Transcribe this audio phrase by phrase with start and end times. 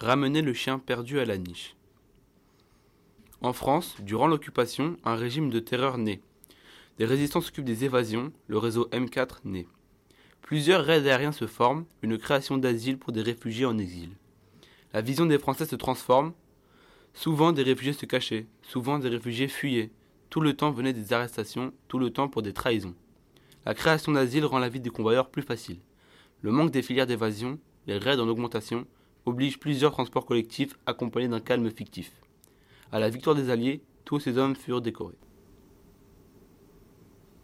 [0.00, 1.76] Ramener le chien perdu à la niche.
[3.40, 6.20] En France, durant l'occupation, un régime de terreur naît.
[6.98, 9.68] Des résistants s'occupent des évasions, le réseau M4 naît.
[10.42, 14.10] Plusieurs raids aériens se forment, une création d'asile pour des réfugiés en exil.
[14.92, 16.32] La vision des Français se transforme.
[17.14, 19.90] Souvent des réfugiés se cachaient, souvent des réfugiés fuyaient.
[20.28, 22.96] Tout le temps venaient des arrestations, tout le temps pour des trahisons.
[23.64, 25.78] La création d'asile rend la vie des convoyeurs plus facile.
[26.42, 28.86] Le manque des filières d'évasion, les raids en augmentation,
[29.26, 32.12] obligent plusieurs transports collectifs accompagnés d'un calme fictif.
[32.92, 35.18] À la victoire des Alliés, tous ces hommes furent décorés.